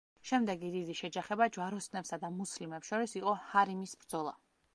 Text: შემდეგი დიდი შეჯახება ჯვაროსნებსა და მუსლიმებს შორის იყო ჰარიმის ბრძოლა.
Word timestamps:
შემდეგი 0.27 0.69
დიდი 0.75 0.95
შეჯახება 0.99 1.47
ჯვაროსნებსა 1.57 2.19
და 2.25 2.33
მუსლიმებს 2.41 2.91
შორის 2.93 3.15
იყო 3.21 3.37
ჰარიმის 3.53 3.95
ბრძოლა. 4.03 4.35